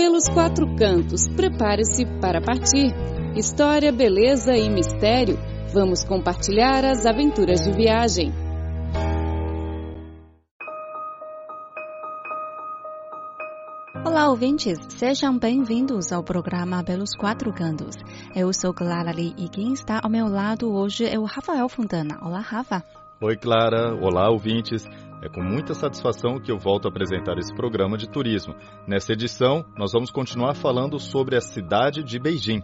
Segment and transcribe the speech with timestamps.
[0.00, 2.90] Pelos quatro cantos, prepare-se para partir.
[3.36, 5.36] História, beleza e mistério.
[5.74, 8.32] Vamos compartilhar as aventuras de viagem.
[14.02, 14.78] Olá, ouvintes!
[14.88, 17.96] Sejam bem-vindos ao programa Pelos Quatro Cantos.
[18.34, 22.18] Eu sou Clara Lee e quem está ao meu lado hoje é o Rafael Fontana.
[22.22, 22.82] Olá, Rafa!
[23.20, 23.94] Oi, Clara!
[24.00, 24.82] Olá, ouvintes!
[25.22, 28.54] É com muita satisfação que eu volto a apresentar esse programa de turismo.
[28.86, 32.62] Nessa edição, nós vamos continuar falando sobre a cidade de Beijing.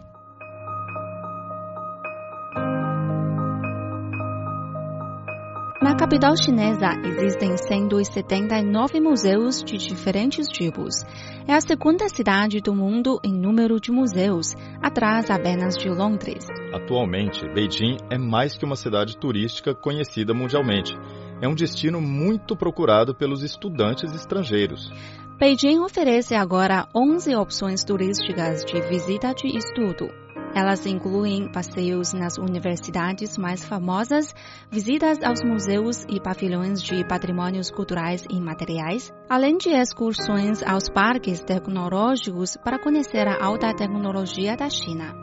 [5.79, 11.03] Na capital chinesa existem 179 museus de diferentes tipos.
[11.47, 16.45] É a segunda cidade do mundo em número de museus, atrás apenas de Londres.
[16.73, 20.97] Atualmente, Beijing é mais que uma cidade turística conhecida mundialmente
[21.41, 24.91] é um destino muito procurado pelos estudantes estrangeiros.
[25.39, 30.09] Beijing oferece agora 11 opções turísticas de visita de estudo.
[30.55, 34.33] Elas incluem passeios nas universidades mais famosas,
[34.71, 41.43] visitas aos museus e pavilhões de patrimônios culturais e materiais, além de excursões aos parques
[41.43, 45.13] tecnológicos para conhecer a alta tecnologia da China.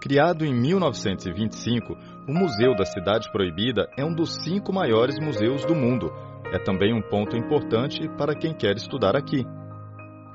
[0.00, 1.94] Criado em 1925,
[2.28, 6.12] o Museu da Cidade Proibida é um dos cinco maiores museus do mundo.
[6.52, 9.46] É também um ponto importante para quem quer estudar aqui.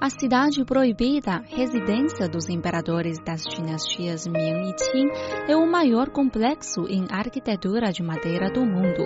[0.01, 5.07] A Cidade Proibida, residência dos imperadores das dinastias Ming e Qing,
[5.47, 9.03] é o maior complexo em arquitetura de madeira do mundo.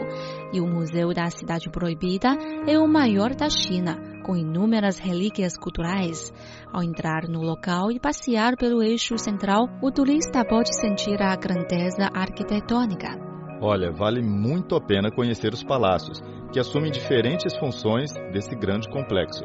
[0.53, 2.29] E o Museu da Cidade Proibida
[2.65, 6.31] é o maior da China, com inúmeras relíquias culturais.
[6.71, 12.09] Ao entrar no local e passear pelo eixo central, o turista pode sentir a grandeza
[12.13, 13.09] arquitetônica.
[13.59, 16.21] Olha, vale muito a pena conhecer os palácios,
[16.53, 19.43] que assumem diferentes funções desse grande complexo.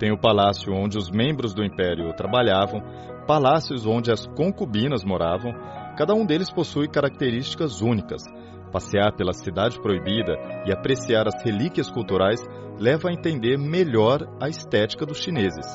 [0.00, 2.80] Tem o palácio onde os membros do império trabalhavam,
[3.26, 5.52] palácios onde as concubinas moravam.
[5.94, 8.22] Cada um deles possui características únicas.
[8.72, 12.40] Passear pela cidade proibida e apreciar as relíquias culturais
[12.78, 15.66] leva a entender melhor a estética dos chineses.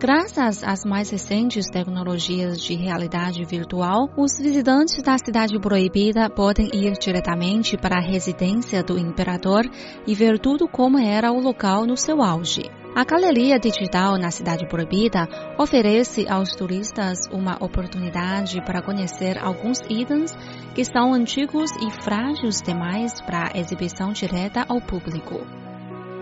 [0.00, 6.92] Graças às mais recentes tecnologias de realidade virtual, os visitantes da Cidade Proibida podem ir
[6.92, 9.68] diretamente para a residência do imperador
[10.06, 12.70] e ver tudo como era o local no seu auge.
[12.98, 20.34] A Galeria Digital na Cidade Proibida oferece aos turistas uma oportunidade para conhecer alguns itens
[20.74, 25.46] que são antigos e frágeis demais para exibição direta ao público.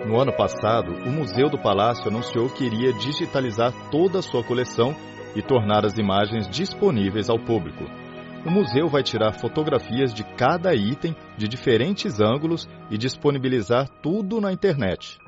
[0.05, 4.95] No ano passado, o Museu do Palácio anunciou que iria digitalizar toda a sua coleção
[5.35, 7.85] e tornar as imagens disponíveis ao público.
[8.45, 14.53] O museu vai tirar fotografias de cada item de diferentes ângulos e disponibilizar tudo na
[14.53, 15.19] internet.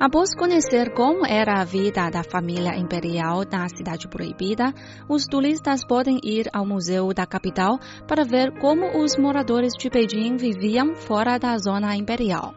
[0.00, 4.72] Após conhecer como era a vida da família imperial na Cidade Proibida,
[5.08, 10.36] os turistas podem ir ao museu da capital para ver como os moradores de Beijing
[10.36, 12.54] viviam fora da zona imperial.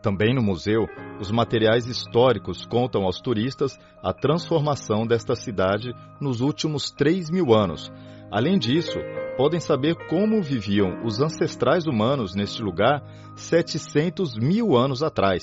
[0.00, 0.86] Também no museu,
[1.18, 7.90] os materiais históricos contam aos turistas a transformação desta cidade nos últimos 3 mil anos.
[8.30, 9.00] Além disso,
[9.36, 13.02] podem saber como viviam os ancestrais humanos neste lugar
[13.34, 15.42] 700 mil anos atrás.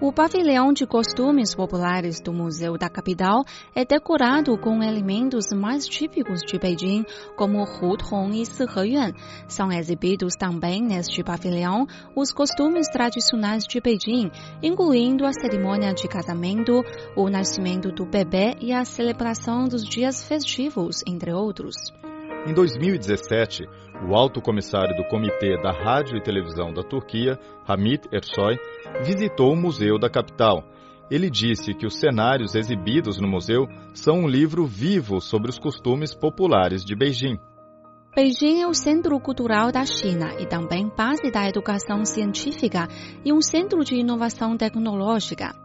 [0.00, 3.44] O pavilhão de costumes populares do Museu da Capital
[3.74, 7.06] é decorado com elementos mais típicos de Beijing,
[7.36, 9.12] como Hutong e Siheyuan.
[9.46, 16.82] São exibidos também neste pavilhão os costumes tradicionais de Beijing, incluindo a cerimônia de casamento,
[17.16, 21.76] o nascimento do bebê e a celebração dos dias festivos, entre outros.
[22.46, 23.66] Em 2017,
[24.06, 28.58] o alto comissário do Comitê da Rádio e Televisão da Turquia, Hamid Ersoy,
[29.02, 30.62] visitou o museu da capital.
[31.10, 36.14] Ele disse que os cenários exibidos no museu são um livro vivo sobre os costumes
[36.14, 37.38] populares de Beijing.
[38.14, 42.88] Beijing é o centro cultural da China e também base da educação científica
[43.24, 45.63] e um centro de inovação tecnológica.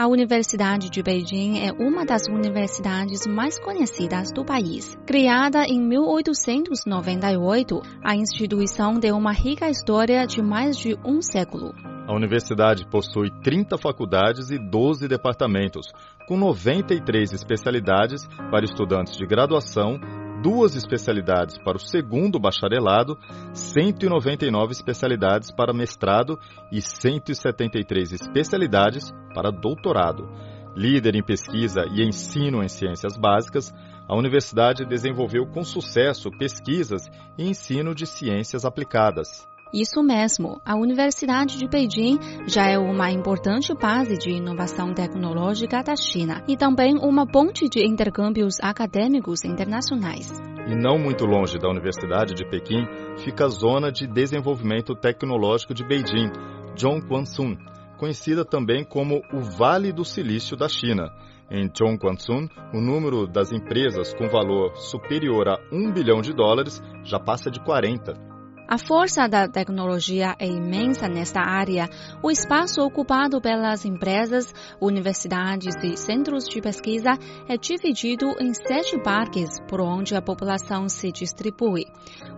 [0.00, 4.96] A Universidade de Beijing é uma das universidades mais conhecidas do país.
[5.06, 11.74] Criada em 1898, a instituição tem uma rica história de mais de um século.
[12.08, 15.92] A universidade possui 30 faculdades e 12 departamentos,
[16.26, 20.00] com 93 especialidades para estudantes de graduação,
[20.42, 23.18] duas especialidades para o segundo bacharelado,
[23.52, 26.38] 199 especialidades para mestrado
[26.72, 30.28] e 173 especialidades para doutorado.
[30.76, 33.72] Líder em pesquisa e ensino em ciências básicas,
[34.08, 39.49] a universidade desenvolveu com sucesso pesquisas e ensino de ciências aplicadas.
[39.72, 42.18] Isso mesmo, a Universidade de Beijing
[42.48, 47.86] já é uma importante base de inovação tecnológica da China e também uma ponte de
[47.86, 50.32] intercâmbios acadêmicos internacionais.
[50.66, 52.84] E não muito longe da Universidade de Pequim
[53.18, 56.32] fica a Zona de Desenvolvimento Tecnológico de Beijing,
[56.76, 57.56] Zhongguancun,
[57.96, 61.12] conhecida também como o Vale do Silício da China.
[61.48, 67.20] Em Zhongguancun, o número das empresas com valor superior a 1 bilhão de dólares já
[67.20, 68.29] passa de 40.
[68.70, 71.88] A força da tecnologia é imensa nesta área.
[72.22, 77.18] O espaço ocupado pelas empresas, universidades e centros de pesquisa
[77.48, 81.86] é dividido em sete parques por onde a população se distribui.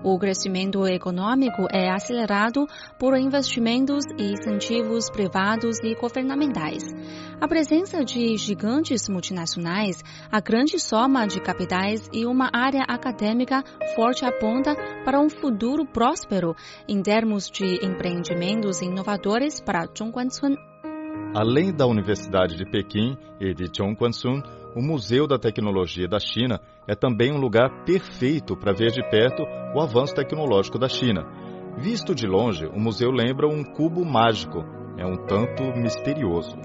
[0.03, 2.67] O crescimento econômico é acelerado
[2.99, 6.83] por investimentos e incentivos privados e governamentais.
[7.43, 13.63] A presença de gigantes multinacionais, a grande soma de capitais e uma área acadêmica
[13.95, 14.75] forte aponta
[15.05, 16.55] para um futuro próximo próspero
[16.89, 20.57] em termos de empreendimentos inovadores para Zhongguancun.
[21.35, 24.43] Além da Universidade de Pequim e de Zhongguancun,
[24.75, 29.43] o Museu da Tecnologia da China é também um lugar perfeito para ver de perto
[29.75, 31.27] o avanço tecnológico da China.
[31.77, 34.63] Visto de longe, o museu lembra um cubo mágico.
[34.99, 36.57] É um tanto misterioso.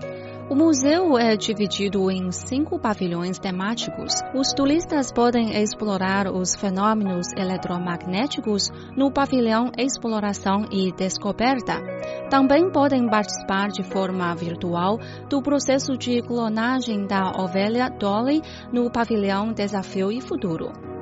[0.49, 4.13] O museu é dividido em cinco pavilhões temáticos.
[4.33, 11.81] Os turistas podem explorar os fenômenos eletromagnéticos no pavilhão Exploração e Descoberta.
[12.29, 14.97] Também podem participar de forma virtual
[15.29, 18.41] do processo de clonagem da ovelha Dolly
[18.71, 20.96] no pavilhão Desafio e Futuro.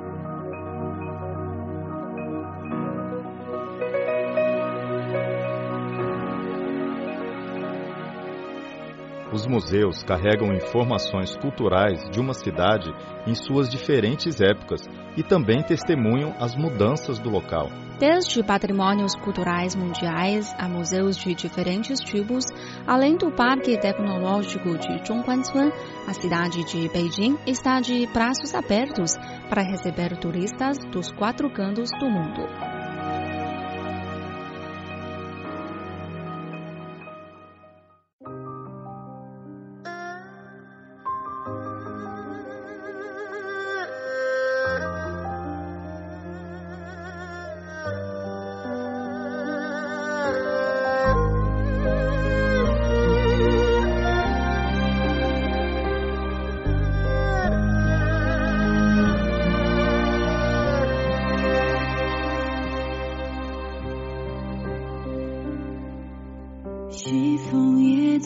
[9.36, 12.90] Os museus carregam informações culturais de uma cidade
[13.26, 14.80] em suas diferentes épocas
[15.14, 17.68] e também testemunham as mudanças do local.
[17.98, 22.46] Desde patrimônios culturais mundiais a museus de diferentes tipos,
[22.86, 25.70] além do Parque Tecnológico de Zhongguancun,
[26.08, 29.12] a cidade de Beijing está de braços abertos
[29.50, 32.65] para receber turistas dos quatro cantos do mundo.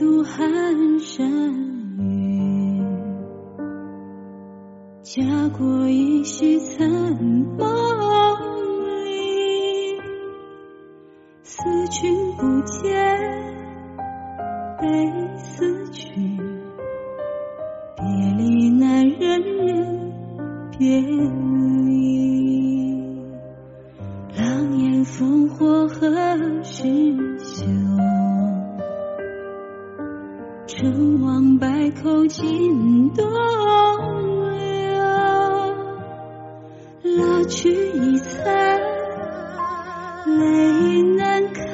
[0.01, 1.29] 渡寒山
[1.99, 2.83] 雨
[5.03, 5.23] 家
[5.59, 6.89] 国依稀残
[7.59, 7.67] 梦
[9.05, 10.01] 里
[11.43, 12.97] 思君不见
[14.79, 14.89] 悲
[15.37, 16.39] 思君
[17.95, 18.07] 别
[18.39, 20.13] 离难忍忍
[20.79, 23.05] 别离
[24.35, 26.17] 狼烟烽火何
[26.63, 27.30] 时
[31.91, 33.27] 口尽东
[34.57, 35.01] 流，
[37.03, 38.81] 老去已残，
[40.39, 41.65] 泪难看，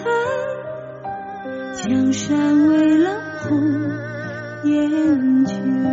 [1.74, 3.10] 江山未老
[3.42, 3.60] 红
[4.64, 5.85] 颜旧。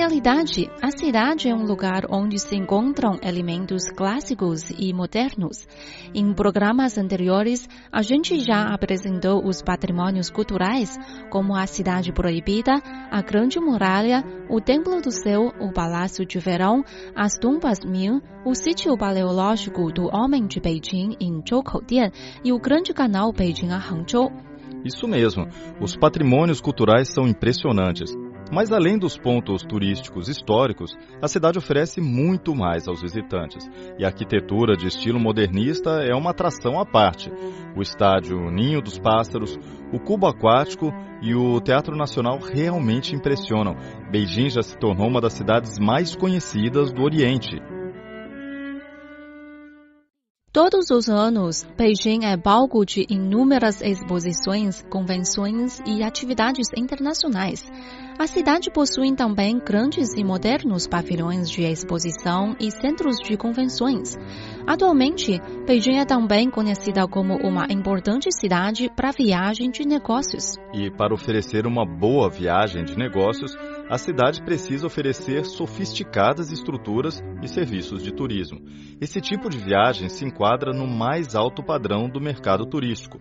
[0.00, 5.68] Realidade, a cidade é um lugar onde se encontram elementos clássicos e modernos.
[6.14, 10.96] Em programas anteriores, a gente já apresentou os patrimônios culturais,
[11.30, 12.80] como a Cidade Proibida,
[13.10, 16.82] a Grande Muralha, o Templo do Céu, o Palácio de Verão,
[17.14, 22.10] as Tumbas Ming, o Sítio Paleológico do Homem de Beijing em Zhoukou-Dian
[22.42, 24.32] e o Grande Canal Beijing a Hangzhou.
[24.82, 25.46] Isso mesmo,
[25.78, 28.10] os patrimônios culturais são impressionantes.
[28.52, 33.68] Mas além dos pontos turísticos históricos, a cidade oferece muito mais aos visitantes.
[33.98, 37.30] E a arquitetura de estilo modernista é uma atração à parte.
[37.76, 39.56] O estádio Ninho dos Pássaros,
[39.92, 40.92] o Cubo Aquático
[41.22, 43.76] e o Teatro Nacional realmente impressionam.
[44.10, 47.79] Beijing já se tornou uma das cidades mais conhecidas do Oriente.
[50.52, 57.70] Todos os anos, Beijing é palco de inúmeras exposições, convenções e atividades internacionais.
[58.18, 64.16] A cidade possui também grandes e modernos pavilhões de exposição e centros de convenções.
[64.66, 70.56] Atualmente, Beijing é também conhecida como uma importante cidade para viagem de negócios.
[70.74, 73.56] E para oferecer uma boa viagem de negócios,
[73.90, 78.60] a cidade precisa oferecer sofisticadas estruturas e serviços de turismo.
[79.00, 83.18] Esse tipo de viagem se enquadra no mais alto padrão do mercado turístico.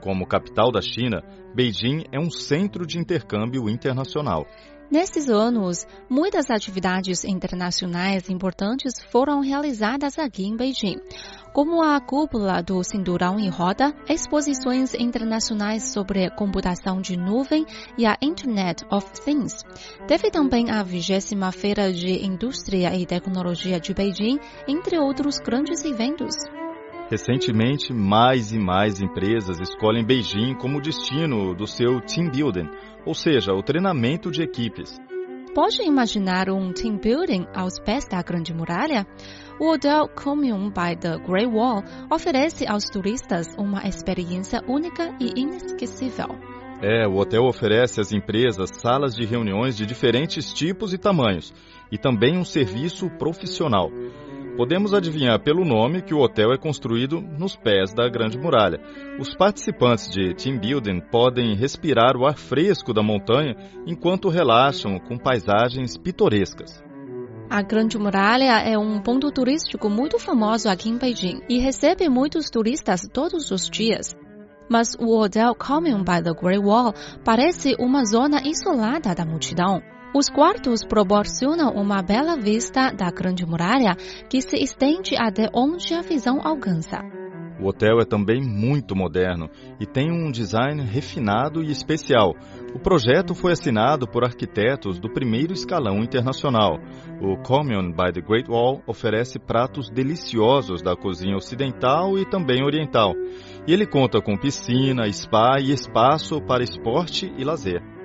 [0.00, 1.22] Como capital da China,
[1.54, 4.46] Beijing é um centro de intercâmbio internacional.
[4.90, 11.00] Nesses anos, muitas atividades internacionais importantes foram realizadas aqui em Beijing,
[11.52, 17.66] como a cúpula do Cinturão em Roda, exposições internacionais sobre computação de nuvem
[17.98, 19.64] e a Internet of Things.
[20.06, 21.16] Teve também a 20
[21.52, 24.38] Feira de Indústria e Tecnologia de Beijing,
[24.68, 26.34] entre outros grandes eventos.
[27.08, 32.68] Recentemente, mais e mais empresas escolhem Beijing como destino do seu team building,
[33.04, 34.98] ou seja, o treinamento de equipes.
[35.54, 39.06] Pode imaginar um team building aos pés da Grande Muralha?
[39.60, 46.26] O hotel Commune by the Great Wall oferece aos turistas uma experiência única e inesquecível.
[46.82, 51.54] É, o hotel oferece às empresas salas de reuniões de diferentes tipos e tamanhos
[51.90, 53.90] e também um serviço profissional.
[54.56, 58.80] Podemos adivinhar pelo nome que o hotel é construído nos pés da Grande Muralha.
[59.20, 63.54] Os participantes de team building podem respirar o ar fresco da montanha
[63.86, 66.82] enquanto relaxam com paisagens pitorescas.
[67.50, 72.48] A Grande Muralha é um ponto turístico muito famoso aqui em Beijing e recebe muitos
[72.48, 74.16] turistas todos os dias.
[74.70, 79.82] Mas o Hotel Commune by the Great Wall parece uma zona isolada da multidão.
[80.16, 83.94] Os quartos proporcionam uma bela vista da Grande Muralha
[84.30, 87.02] que se estende até onde a visão alcança.
[87.60, 92.34] O hotel é também muito moderno e tem um design refinado e especial.
[92.74, 96.78] O projeto foi assinado por arquitetos do primeiro escalão internacional.
[97.20, 103.12] O Commune by the Great Wall oferece pratos deliciosos da cozinha ocidental e também oriental.
[103.66, 107.95] E ele conta com piscina, spa e espaço para esporte e lazer.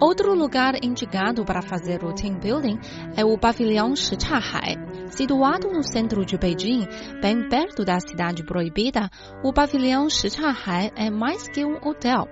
[0.00, 2.78] Outro lugar indicado para fazer o team building
[3.16, 4.76] é o pavilhão Shichahai.
[5.08, 6.86] Situado no centro de Beijing,
[7.20, 9.10] bem perto da cidade proibida,
[9.42, 12.28] o pavilhão Shichahai é mais que um hotel.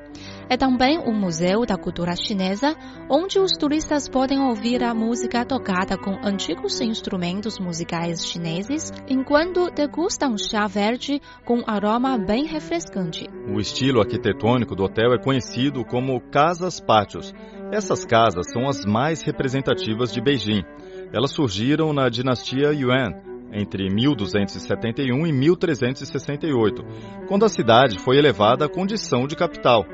[0.48, 2.76] É também um museu da cultura chinesa,
[3.10, 10.36] onde os turistas podem ouvir a música tocada com antigos instrumentos musicais chineses, enquanto degustam
[10.38, 13.26] chá verde com aroma bem refrescante.
[13.52, 17.34] O estilo arquitetônico do hotel é conhecido como casas pátios.
[17.72, 20.62] Essas casas são as mais representativas de Beijing.
[21.12, 23.10] Elas surgiram na dinastia Yuan,
[23.52, 26.84] entre 1271 e 1368,
[27.26, 29.84] quando a cidade foi elevada à condição de capital.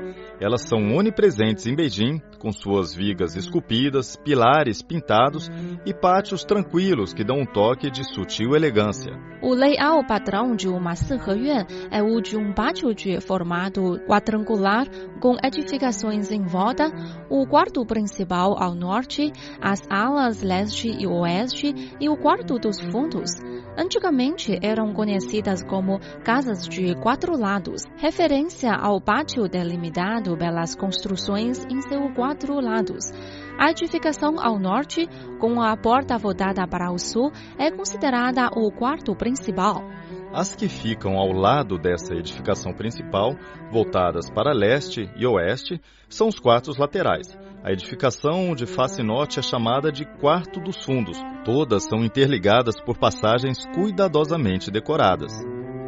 [0.43, 5.49] Elas são onipresentes em Beijing, com suas vigas esculpidas, pilares pintados
[5.85, 9.13] e pátios tranquilos que dão um toque de sutil elegância.
[9.41, 14.85] O layout padrão de uma Siheyuan é o de um pátio de formato quadrangular
[15.21, 16.91] com edificações em volta,
[17.29, 19.31] o quarto principal ao norte,
[19.61, 23.31] as alas leste e oeste e o quarto dos fundos.
[23.75, 31.81] Antigamente eram conhecidas como casas de quatro lados, referência ao pátio delimitado pelas construções em
[31.81, 33.05] seus quatro lados.
[33.57, 35.07] A edificação ao norte,
[35.39, 39.83] com a porta voltada para o sul, é considerada o quarto principal.
[40.33, 43.35] As que ficam ao lado dessa edificação principal,
[43.71, 47.37] voltadas para leste e oeste, são os quartos laterais.
[47.63, 51.19] A edificação de face norte é chamada de Quarto dos Fundos.
[51.45, 55.31] Todas são interligadas por passagens cuidadosamente decoradas.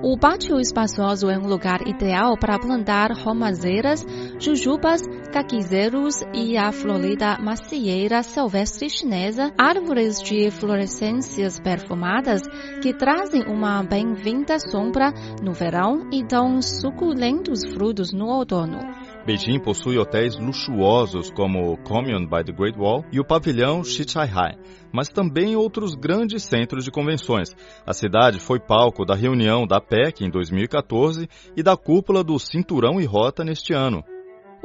[0.04, 4.06] O pátio espaçoso é um lugar ideal para plantar romazeiras,
[4.40, 12.42] jujubas, caquizeiros e a florida macieira silvestre chinesa, árvores de florescências perfumadas
[12.82, 15.12] que trazem uma bem-vinda sombra
[15.42, 19.05] no verão e dão suculentos frutos no outono.
[19.26, 24.56] Beijing possui hotéis luxuosos como o Commune by the Great Wall e o pavilhão Shichai,
[24.94, 27.50] mas também outros grandes centros de convenções.
[27.88, 31.28] A cidade foi palco da reunião da PEC em 2014
[31.58, 34.04] e da cúpula do Cinturão e Rota neste ano.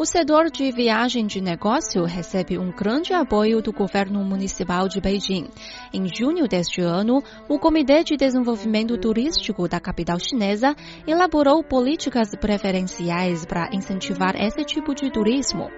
[0.01, 5.51] O setor de viagem de negócio recebe um grande apoio do governo municipal de Beijing.
[5.93, 10.75] Em junho deste ano, o Comitê de Desenvolvimento Turístico da capital chinesa
[11.07, 15.69] elaborou políticas preferenciais para incentivar esse tipo de turismo.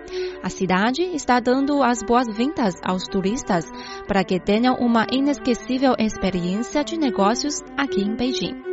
[0.40, 3.64] A cidade está dando as boas-vindas aos turistas
[4.06, 8.71] para que tenham uma inesquecível experiência de negócios aqui em Beijing.